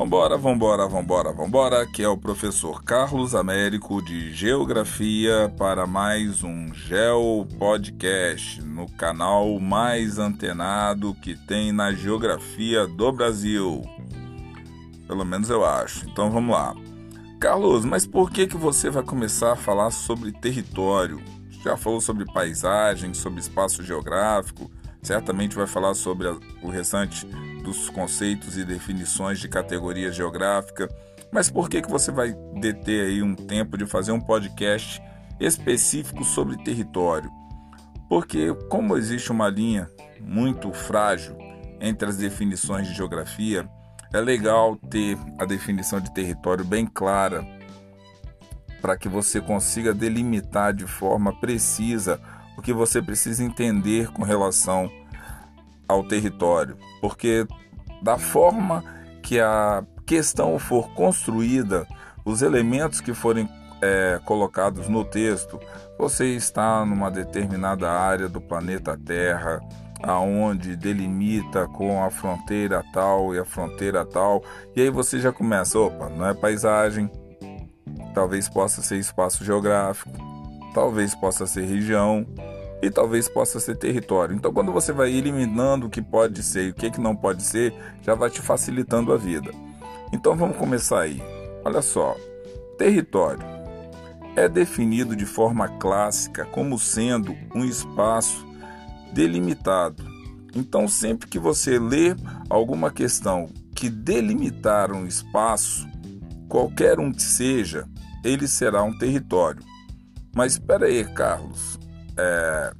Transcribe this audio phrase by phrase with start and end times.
[0.00, 6.72] Vambora, vambora, vambora, vambora, que é o professor Carlos Américo de Geografia para mais um
[6.72, 13.82] Geo Podcast no canal mais antenado que tem na geografia do Brasil.
[15.06, 16.08] Pelo menos eu acho.
[16.08, 16.74] Então vamos lá.
[17.38, 21.20] Carlos, mas por que que você vai começar a falar sobre território?
[21.62, 24.70] Já falou sobre paisagem, sobre espaço geográfico,
[25.02, 26.26] certamente vai falar sobre
[26.62, 27.26] o restante
[27.60, 30.88] dos conceitos e definições de categoria geográfica.
[31.32, 35.00] Mas por que, que você vai deter aí um tempo de fazer um podcast
[35.38, 37.30] específico sobre território?
[38.08, 39.88] Porque, como existe uma linha
[40.20, 41.36] muito frágil
[41.80, 43.68] entre as definições de geografia,
[44.12, 47.46] é legal ter a definição de território bem clara
[48.82, 52.20] para que você consiga delimitar de forma precisa
[52.56, 54.90] o que você precisa entender com relação
[55.90, 57.46] ao território, porque
[58.02, 58.82] da forma
[59.22, 61.86] que a questão for construída,
[62.24, 63.48] os elementos que forem
[63.82, 65.58] é, colocados no texto,
[65.98, 69.60] você está numa determinada área do planeta Terra,
[70.02, 74.42] aonde delimita com a fronteira tal e a fronteira tal,
[74.74, 77.10] e aí você já começa, opa, não é paisagem,
[78.14, 80.10] talvez possa ser espaço geográfico,
[80.74, 82.26] talvez possa ser região,
[82.82, 84.34] e talvez possa ser território.
[84.34, 87.42] Então, quando você vai eliminando o que pode ser e o que, que não pode
[87.42, 89.50] ser, já vai te facilitando a vida.
[90.12, 91.22] Então, vamos começar aí.
[91.64, 92.16] Olha só:
[92.78, 93.44] território
[94.34, 98.46] é definido de forma clássica como sendo um espaço
[99.12, 100.02] delimitado.
[100.54, 102.16] Então, sempre que você lê
[102.48, 105.86] alguma questão que delimitar um espaço,
[106.48, 107.86] qualquer um que seja,
[108.24, 109.62] ele será um território.
[110.34, 111.78] Mas espera aí, Carlos
[112.20, 112.72] é,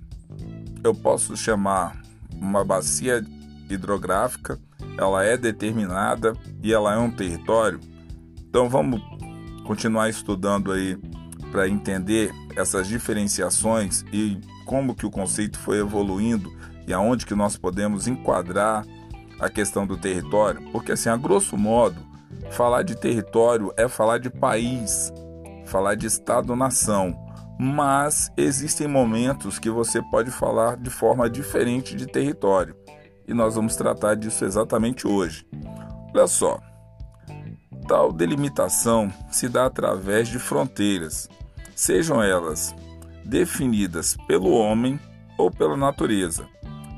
[0.85, 2.01] eu posso chamar
[2.35, 3.25] uma bacia
[3.69, 4.59] hidrográfica,
[4.99, 7.81] ela é determinada e ela é um território.
[8.49, 9.01] Então vamos
[9.65, 10.99] continuar estudando aí
[11.51, 16.53] para entender essas diferenciações e como que o conceito foi evoluindo
[16.87, 18.85] e aonde que nós podemos enquadrar
[19.39, 21.97] a questão do território, porque assim, a grosso modo,
[22.51, 25.11] falar de território é falar de país,
[25.65, 27.30] falar de estado-nação
[27.63, 32.75] mas existem momentos que você pode falar de forma diferente de território.
[33.29, 35.47] E nós vamos tratar disso exatamente hoje.
[36.15, 36.59] Olha só.
[37.87, 41.29] Tal delimitação se dá através de fronteiras,
[41.77, 42.75] sejam elas
[43.27, 44.99] definidas pelo homem
[45.37, 46.49] ou pela natureza.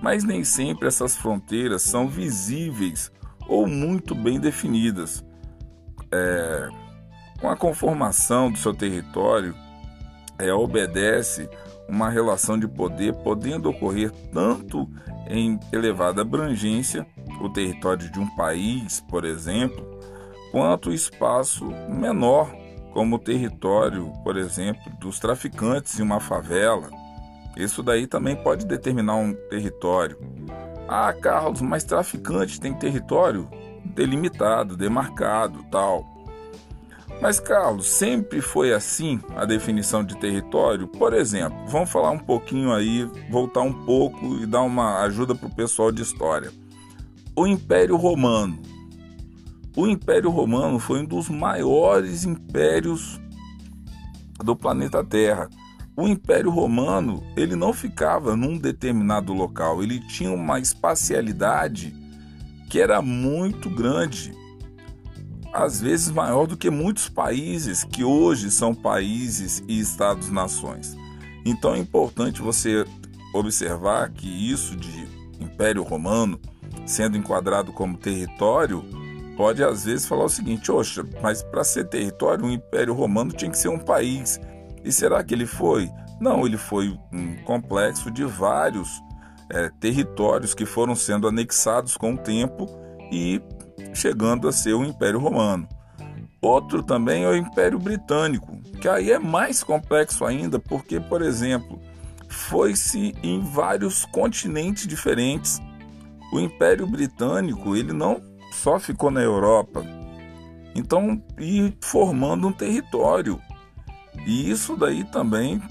[0.00, 3.10] Mas nem sempre essas fronteiras são visíveis
[3.48, 5.24] ou muito bem definidas.
[6.12, 6.68] É,
[7.40, 9.56] com a conformação do seu território,
[10.38, 11.48] é, obedece
[11.88, 14.88] uma relação de poder podendo ocorrer tanto
[15.28, 17.06] em elevada abrangência,
[17.40, 19.98] o território de um país, por exemplo,
[20.50, 22.54] quanto espaço menor,
[22.92, 26.90] como o território, por exemplo, dos traficantes em uma favela.
[27.56, 30.18] Isso daí também pode determinar um território.
[30.88, 33.48] Ah, Carlos, mas traficante tem território
[33.84, 36.11] delimitado, demarcado, tal.
[37.22, 40.88] Mas, Carlos, sempre foi assim a definição de território?
[40.88, 45.46] Por exemplo, vamos falar um pouquinho aí, voltar um pouco e dar uma ajuda para
[45.46, 46.50] o pessoal de história.
[47.36, 48.60] O Império Romano.
[49.76, 53.20] O Império Romano foi um dos maiores impérios
[54.44, 55.48] do planeta Terra.
[55.96, 61.94] O Império Romano, ele não ficava num determinado local, ele tinha uma espacialidade
[62.68, 64.41] que era muito grande
[65.52, 70.96] às vezes maior do que muitos países que hoje são países e estados-nações.
[71.44, 72.86] Então é importante você
[73.34, 75.06] observar que isso de
[75.40, 76.40] Império Romano
[76.86, 78.84] sendo enquadrado como território
[79.36, 83.50] pode às vezes falar o seguinte: oxa, mas para ser território, o Império Romano tinha
[83.50, 84.40] que ser um país.
[84.84, 85.90] E será que ele foi?
[86.20, 89.02] Não, ele foi um complexo de vários
[89.50, 92.66] é, territórios que foram sendo anexados com o tempo
[93.12, 93.40] e
[93.94, 95.68] chegando a ser o Império Romano.
[96.40, 101.80] Outro também é o Império Britânico, que aí é mais complexo ainda, porque, por exemplo,
[102.28, 105.60] foi-se em vários continentes diferentes.
[106.32, 108.20] O Império Britânico, ele não
[108.50, 109.84] só ficou na Europa,
[110.74, 113.40] então e formando um território.
[114.26, 115.62] E isso daí também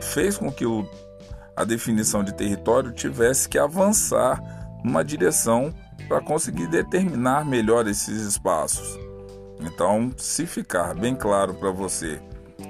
[0.00, 0.88] fez com que o,
[1.56, 4.40] a definição de território tivesse que avançar
[4.84, 5.74] numa direção
[6.08, 8.98] para conseguir determinar melhor esses espaços.
[9.60, 12.20] Então, se ficar bem claro para você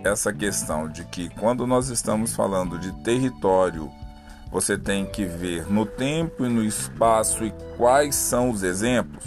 [0.04, 3.90] essa questão de que quando nós estamos falando de território,
[4.50, 9.24] você tem que ver no tempo e no espaço e quais são os exemplos.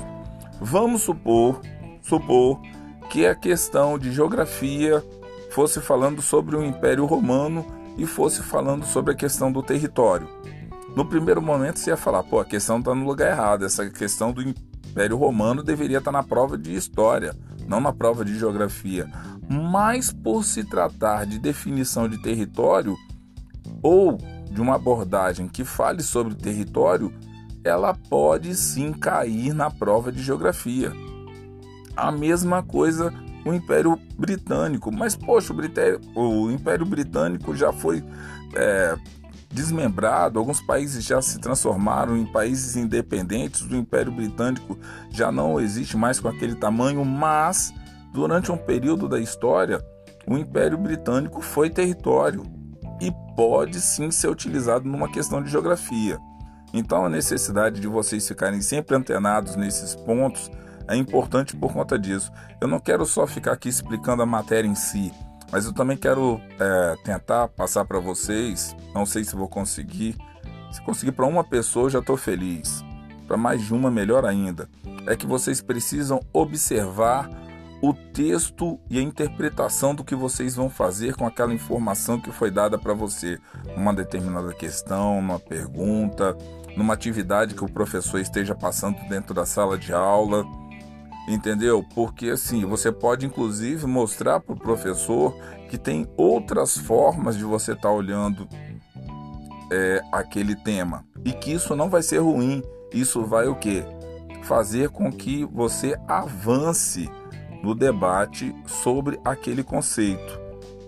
[0.59, 1.61] Vamos supor,
[2.01, 2.59] supor
[3.09, 5.03] que a questão de geografia
[5.51, 7.65] fosse falando sobre o Império Romano
[7.97, 10.27] e fosse falando sobre a questão do território.
[10.95, 14.31] No primeiro momento você ia falar, pô, a questão está no lugar errado, essa questão
[14.31, 17.35] do Império Romano deveria estar tá na prova de história,
[17.67, 19.09] não na prova de geografia.
[19.49, 22.95] Mas por se tratar de definição de território
[23.81, 24.17] ou
[24.51, 27.11] de uma abordagem que fale sobre território,
[27.63, 30.91] ela pode sim cair na prova de geografia.
[31.95, 33.11] A mesma coisa
[33.45, 34.91] o Império Britânico.
[34.91, 35.53] Mas, poxa,
[36.15, 38.03] o, o Império Britânico já foi
[38.55, 38.95] é,
[39.53, 44.77] desmembrado, alguns países já se transformaram em países independentes, o Império Britânico
[45.11, 47.73] já não existe mais com aquele tamanho, mas
[48.11, 49.83] durante um período da história,
[50.27, 52.43] o Império Britânico foi território
[52.99, 56.17] e pode sim ser utilizado numa questão de geografia.
[56.73, 60.49] Então, a necessidade de vocês ficarem sempre antenados nesses pontos
[60.87, 62.31] é importante por conta disso.
[62.59, 65.13] Eu não quero só ficar aqui explicando a matéria em si,
[65.53, 68.75] mas eu também quero é, tentar passar para vocês.
[68.91, 70.17] Não sei se vou conseguir.
[70.71, 72.83] Se conseguir para uma pessoa, já estou feliz.
[73.27, 74.67] Para mais de uma, melhor ainda.
[75.05, 77.29] É que vocês precisam observar
[77.83, 82.49] o texto e a interpretação do que vocês vão fazer com aquela informação que foi
[82.49, 83.37] dada para você,
[83.77, 86.35] uma determinada questão, uma pergunta,
[86.75, 90.43] numa atividade que o professor esteja passando dentro da sala de aula
[91.27, 91.83] entendeu?
[91.95, 95.35] Porque assim, você pode inclusive mostrar para o professor
[95.69, 98.47] que tem outras formas de você estar tá olhando
[99.71, 102.61] é, aquele tema e que isso não vai ser ruim.
[102.91, 103.83] Isso vai o que?
[104.43, 107.09] Fazer com que você avance
[107.63, 110.39] no debate sobre aquele conceito.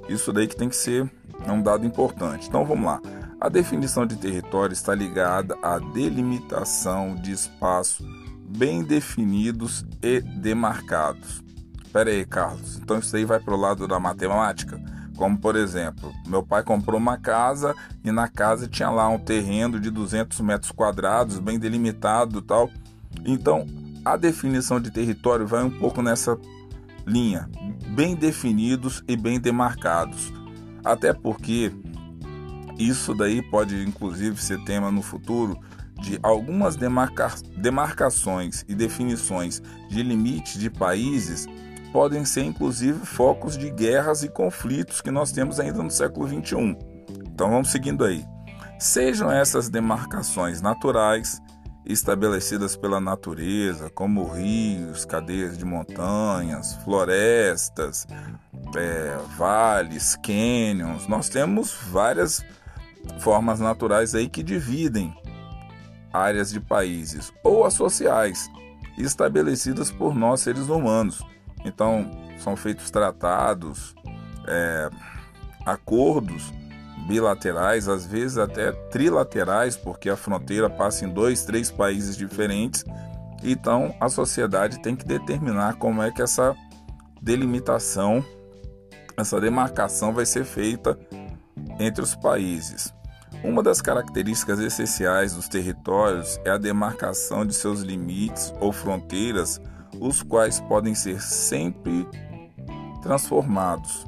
[0.08, 1.10] Isso daí que tem que ser
[1.48, 2.48] um dado importante.
[2.48, 3.02] Então vamos lá.
[3.40, 8.06] A definição de território está ligada à delimitação de espaço
[8.56, 11.44] bem definidos e demarcados.
[11.92, 12.78] Pera aí, Carlos.
[12.78, 14.81] Então isso aí vai para o lado da matemática?
[15.16, 17.74] Como por exemplo, meu pai comprou uma casa
[18.04, 22.69] e na casa tinha lá um terreno de 200 metros quadrados, bem delimitado, tal.
[23.25, 23.66] Então
[24.04, 26.38] a definição de território vai um pouco nessa
[27.08, 27.50] linha,
[27.88, 30.34] bem definidos e bem demarcados.
[30.84, 31.72] Até porque
[32.78, 35.58] isso daí pode inclusive ser tema no futuro
[36.06, 41.48] de algumas demarca demarcações e definições de limites de países
[41.92, 46.78] podem ser inclusive focos de guerras e conflitos que nós temos ainda no século XXI.
[47.25, 48.24] Então vamos seguindo aí.
[48.78, 51.42] Sejam essas demarcações naturais,
[51.86, 58.06] estabelecidas pela natureza, como rios, cadeias de montanhas, florestas,
[58.75, 62.44] é, vales, cânions, nós temos várias
[63.19, 65.16] formas naturais aí que dividem
[66.15, 68.50] áreas de países ou as sociais
[68.97, 71.21] estabelecidas por nós seres humanos.
[71.65, 73.95] Então, são feitos tratados,
[74.47, 74.89] é,
[75.65, 76.53] acordos
[77.07, 82.83] bilaterais, às vezes até trilaterais, porque a fronteira passa em dois, três países diferentes.
[83.44, 86.56] Então, a sociedade tem que determinar como é que essa
[87.21, 88.23] delimitação,
[89.17, 90.97] essa demarcação vai ser feita
[91.79, 92.94] entre os países.
[93.44, 99.62] Uma das características essenciais dos territórios é a demarcação de seus limites ou fronteiras,
[100.00, 102.08] os quais podem ser sempre
[103.01, 104.06] transformados.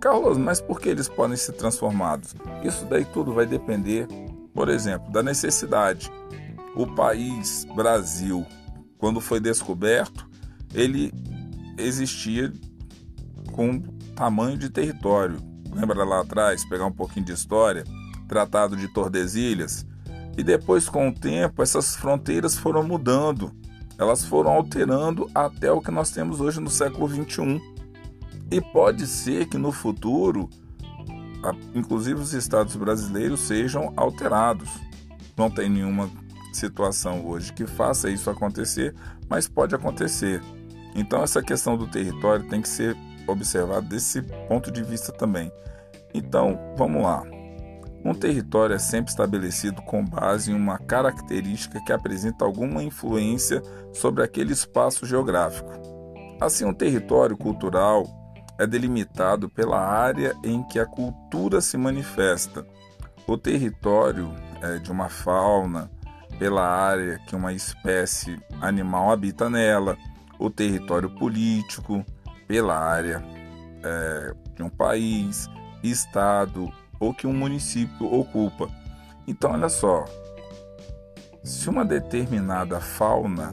[0.00, 2.34] Carlos, mas por que eles podem ser transformados?
[2.64, 4.08] Isso daí tudo vai depender,
[4.52, 6.10] por exemplo, da necessidade.
[6.74, 8.44] O país Brasil,
[8.98, 10.28] quando foi descoberto,
[10.74, 11.12] ele
[11.78, 12.52] existia
[13.52, 13.80] com
[14.16, 15.38] tamanho de território.
[15.72, 17.84] Lembra lá atrás, pegar um pouquinho de história?
[18.32, 19.86] Tratado de Tordesilhas.
[20.38, 23.52] E depois, com o tempo, essas fronteiras foram mudando,
[23.98, 27.60] elas foram alterando até o que nós temos hoje no século XXI.
[28.50, 30.48] E pode ser que no futuro,
[31.74, 34.70] inclusive os estados brasileiros, sejam alterados.
[35.36, 36.08] Não tem nenhuma
[36.54, 38.94] situação hoje que faça isso acontecer,
[39.28, 40.42] mas pode acontecer.
[40.94, 42.96] Então, essa questão do território tem que ser
[43.26, 45.52] observada desse ponto de vista também.
[46.14, 47.41] Então, vamos lá.
[48.04, 54.24] Um território é sempre estabelecido com base em uma característica que apresenta alguma influência sobre
[54.24, 55.70] aquele espaço geográfico.
[56.40, 58.04] Assim, um território cultural
[58.58, 62.66] é delimitado pela área em que a cultura se manifesta.
[63.26, 65.88] O território é de uma fauna
[66.40, 69.96] pela área que uma espécie animal habita nela.
[70.40, 72.04] O território político
[72.48, 73.22] pela área
[73.84, 75.48] é, de um país,
[75.84, 76.68] estado
[77.02, 78.68] ou que um município ocupa.
[79.26, 80.04] Então, olha só:
[81.42, 83.52] se uma determinada fauna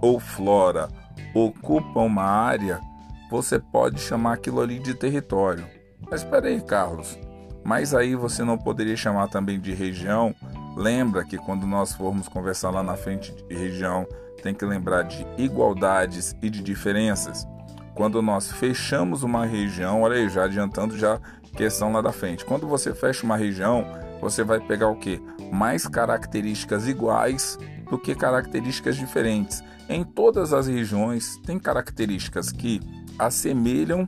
[0.00, 0.88] ou flora
[1.34, 2.80] ocupa uma área,
[3.28, 5.66] você pode chamar aquilo ali de território.
[6.08, 7.18] Mas espera aí, Carlos.
[7.64, 10.34] Mas aí você não poderia chamar também de região?
[10.76, 14.06] Lembra que quando nós formos conversar lá na frente de região,
[14.42, 17.46] tem que lembrar de igualdades e de diferenças?
[17.94, 21.20] Quando nós fechamos uma região, olha aí, já adiantando já
[21.52, 22.44] questão lá da frente.
[22.44, 23.86] Quando você fecha uma região,
[24.20, 25.20] você vai pegar o que?
[25.52, 27.58] Mais características iguais
[27.90, 29.62] do que características diferentes.
[29.88, 32.80] Em todas as regiões tem características que
[33.18, 34.06] assemelham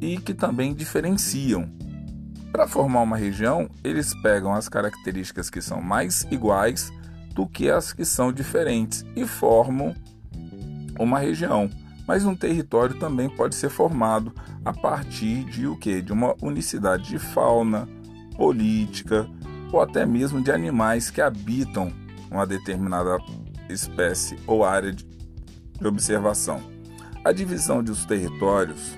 [0.00, 1.68] e que também diferenciam.
[2.52, 6.90] Para formar uma região, eles pegam as características que são mais iguais
[7.34, 9.94] do que as que são diferentes e formam
[10.98, 11.70] uma região.
[12.08, 14.32] Mas um território também pode ser formado
[14.64, 16.00] a partir de o que?
[16.00, 17.86] De uma unicidade de fauna,
[18.34, 19.28] política
[19.70, 21.92] ou até mesmo de animais que habitam
[22.30, 23.18] uma determinada
[23.68, 25.06] espécie ou área de
[25.84, 26.62] observação.
[27.22, 28.96] A divisão dos territórios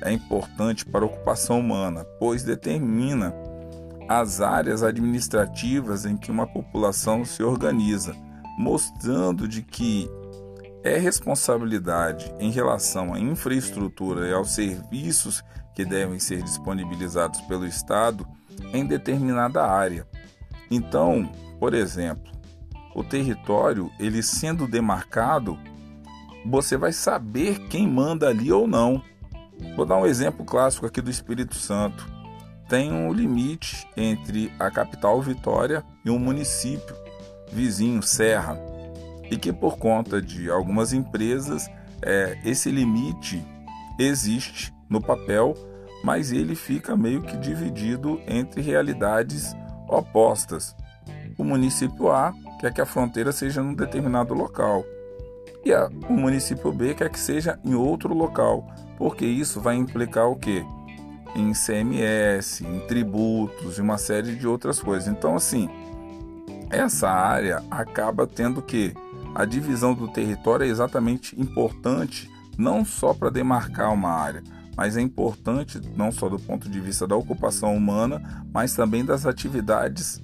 [0.00, 3.34] é importante para a ocupação humana, pois determina
[4.08, 8.14] as áreas administrativas em que uma população se organiza,
[8.56, 10.08] mostrando de que
[10.84, 15.42] é responsabilidade em relação à infraestrutura e aos serviços
[15.74, 18.26] que devem ser disponibilizados pelo Estado
[18.72, 20.06] em determinada área.
[20.70, 22.32] Então, por exemplo,
[22.94, 25.58] o território, ele sendo demarcado,
[26.44, 29.02] você vai saber quem manda ali ou não.
[29.76, 32.06] Vou dar um exemplo clássico aqui do Espírito Santo.
[32.68, 36.96] Tem um limite entre a capital Vitória e um município
[37.52, 38.58] vizinho, Serra,
[39.30, 41.70] e que por conta de algumas empresas,
[42.02, 43.42] é, esse limite
[43.98, 45.54] existe no papel,
[46.04, 49.54] mas ele fica meio que dividido entre realidades
[49.88, 50.74] opostas.
[51.38, 54.84] O município A quer que a fronteira seja num determinado local.
[55.64, 58.66] E a, o município B quer que seja em outro local,
[58.98, 60.64] porque isso vai implicar o quê?
[61.34, 65.08] Em CMS, em tributos e uma série de outras coisas.
[65.08, 65.70] Então, assim,
[66.70, 68.92] essa área acaba tendo que
[69.34, 74.42] a divisão do território é exatamente importante não só para demarcar uma área,
[74.76, 79.26] mas é importante não só do ponto de vista da ocupação humana, mas também das
[79.26, 80.20] atividades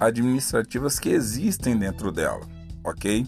[0.00, 2.46] administrativas que existem dentro dela,
[2.84, 3.26] ok?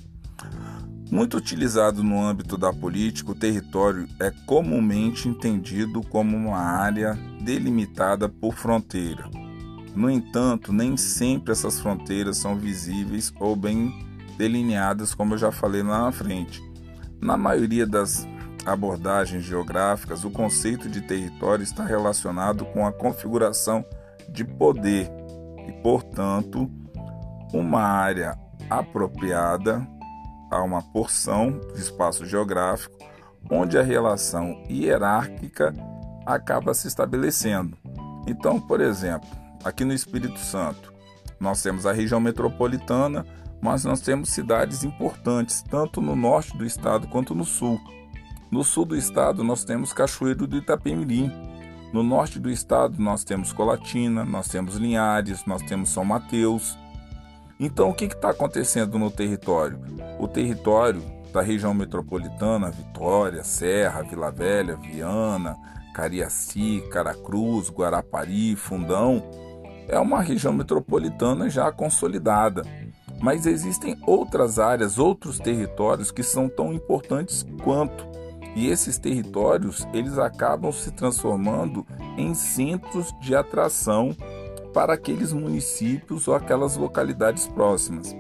[1.11, 8.29] Muito utilizado no âmbito da política, o território é comumente entendido como uma área delimitada
[8.29, 9.29] por fronteira.
[9.95, 13.93] No entanto, nem sempre essas fronteiras são visíveis ou bem
[14.41, 16.63] delineadas, como eu já falei lá na frente.
[17.21, 18.27] Na maioria das
[18.65, 23.85] abordagens geográficas, o conceito de território está relacionado com a configuração
[24.31, 25.11] de poder
[25.69, 26.71] e, portanto,
[27.53, 28.39] uma área
[28.71, 29.87] apropriada
[30.51, 32.97] a uma porção de espaço geográfico
[33.51, 35.75] onde a relação hierárquica
[36.25, 37.77] acaba se estabelecendo.
[38.27, 39.29] Então, por exemplo,
[39.63, 40.95] aqui no Espírito Santo,
[41.39, 43.27] nós temos a região metropolitana,
[43.61, 47.81] mas nós temos cidades importantes, tanto no norte do estado quanto no sul.
[48.51, 51.31] No sul do estado, nós temos Cachoeiro do Itapemirim,
[51.93, 56.79] no norte do estado nós temos Colatina, nós temos Linhares, nós temos São Mateus.
[57.59, 59.81] Então o que está acontecendo no território?
[60.19, 61.03] O território
[61.33, 65.57] da região metropolitana, Vitória, Serra, Vila Velha, Viana,
[65.93, 69.23] Cariaci, Caracruz, Guarapari, Fundão,
[69.89, 72.63] é uma região metropolitana já consolidada.
[73.21, 78.09] Mas existem outras áreas, outros territórios que são tão importantes quanto.
[78.57, 81.87] E esses territórios, eles acabam se transformando
[82.17, 84.17] em centros de atração
[84.73, 88.17] para aqueles municípios ou aquelas localidades próximas.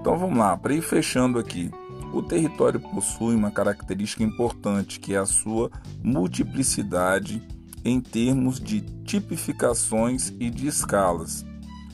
[0.00, 1.70] Então vamos lá, para ir fechando aqui.
[2.12, 5.70] O território possui uma característica importante, que é a sua
[6.02, 7.40] multiplicidade
[7.84, 11.44] em termos de tipificações e de escalas.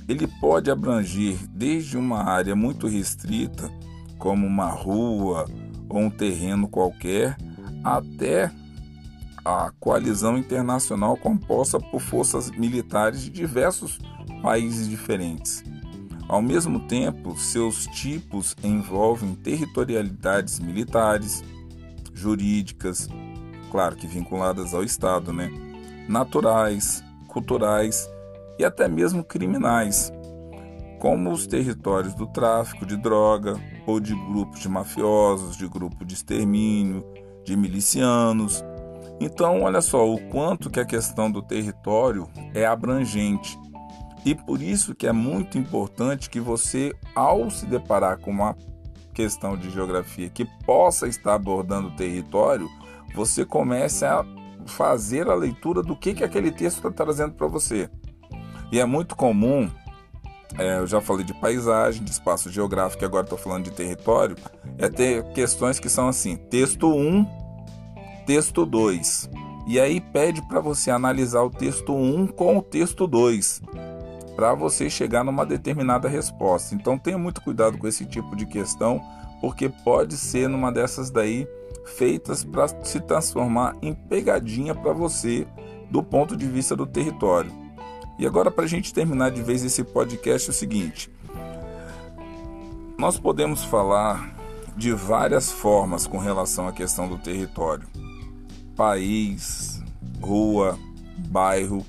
[0.08, 3.70] Ele pode abranger desde uma área muito restrita,
[4.18, 5.46] como uma rua
[5.88, 7.36] ou um terreno qualquer,
[7.82, 8.50] até
[9.44, 13.98] a coalizão internacional composta por forças militares de diversos
[14.42, 15.64] países diferentes.
[16.28, 21.44] Ao mesmo tempo, seus tipos envolvem territorialidades militares,
[22.12, 23.08] jurídicas,
[23.70, 25.50] claro que vinculadas ao Estado, né?
[26.08, 28.08] naturais, culturais
[28.58, 30.12] e até mesmo criminais,
[30.98, 33.54] como os territórios do tráfico de droga
[33.86, 37.04] ou de grupos de mafiosos, de grupo de extermínio,
[37.44, 38.64] de milicianos.
[39.20, 43.58] Então, olha só o quanto que a questão do território é abrangente.
[44.24, 48.56] E por isso que é muito importante que você, ao se deparar com uma
[49.14, 52.68] questão de geografia que possa estar abordando o território,
[53.14, 54.24] você comece a
[54.66, 57.88] fazer a leitura do que, que aquele texto está trazendo para você.
[58.70, 59.70] E é muito comum,
[60.58, 64.36] é, eu já falei de paisagem, de espaço geográfico, agora estou falando de território,
[64.78, 67.26] é ter questões que são assim: texto 1,
[68.26, 69.30] texto 2.
[69.68, 73.62] E aí pede para você analisar o texto 1 com o texto 2,
[74.34, 76.74] para você chegar numa determinada resposta.
[76.74, 79.02] Então tenha muito cuidado com esse tipo de questão,
[79.40, 81.46] porque pode ser numa dessas daí
[81.84, 85.46] feitas para se transformar em pegadinha para você
[85.90, 87.65] do ponto de vista do território.
[88.18, 91.10] E agora, para a gente terminar de vez esse podcast, é o seguinte:
[92.98, 94.34] nós podemos falar
[94.76, 97.86] de várias formas com relação à questão do território,
[98.74, 99.82] país,
[100.20, 100.78] rua,
[101.28, 101.84] bairro,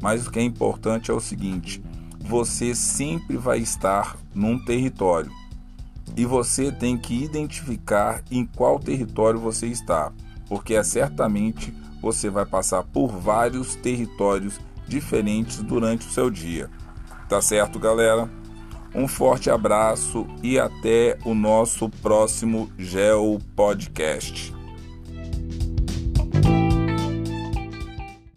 [0.00, 1.82] mas o que é importante é o seguinte:
[2.20, 5.30] você sempre vai estar num território.
[6.16, 10.12] E você tem que identificar em qual território você está,
[10.46, 14.60] porque é certamente você vai passar por vários territórios
[14.92, 16.68] diferentes durante o seu dia.
[17.28, 18.28] Tá certo, galera?
[18.94, 24.61] Um forte abraço e até o nosso próximo Geo Podcast.